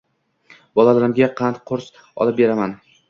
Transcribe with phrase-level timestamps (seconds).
[0.79, 1.91] Bolalarimga qand-qurs
[2.25, 2.75] olib beraman